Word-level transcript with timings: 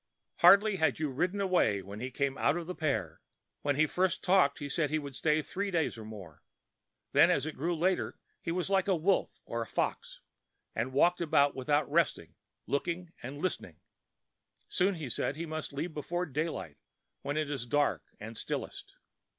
Hardly 0.37 0.77
had 0.77 0.97
you 0.97 1.11
ridden 1.11 1.39
away 1.39 1.83
when 1.83 1.99
he 1.99 2.09
came 2.09 2.35
out 2.35 2.57
of 2.57 2.65
the 2.65 2.73
pear. 2.73 3.21
When 3.61 3.75
he 3.75 3.85
first 3.85 4.23
talked 4.23 4.57
he 4.57 4.67
said 4.67 4.89
he 4.89 4.97
would 4.97 5.13
stay 5.15 5.43
three 5.43 5.69
days 5.69 5.95
or 5.95 6.03
more. 6.03 6.41
Then 7.11 7.29
as 7.29 7.45
it 7.45 7.55
grew 7.55 7.75
later 7.75 8.17
he 8.41 8.51
was 8.51 8.67
like 8.67 8.87
a 8.87 8.95
wolf 8.95 9.39
or 9.45 9.61
a 9.61 9.67
fox, 9.67 10.19
and 10.73 10.91
walked 10.91 11.21
about 11.21 11.55
without 11.55 11.87
rest, 11.87 12.19
looking 12.65 13.13
and 13.21 13.37
listening. 13.37 13.79
Soon 14.67 14.95
he 14.95 15.07
said 15.07 15.35
he 15.35 15.45
must 15.45 15.71
leave 15.71 15.93
before 15.93 16.25
daylight 16.25 16.77
when 17.21 17.37
it 17.37 17.51
is 17.51 17.67
dark 17.67 18.01
and 18.19 18.35
stillest. 18.35 18.95